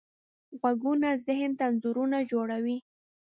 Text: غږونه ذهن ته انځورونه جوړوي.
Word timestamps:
غږونه 0.59 1.09
ذهن 1.27 1.51
ته 1.57 1.63
انځورونه 1.69 2.17
جوړوي. 2.31 2.77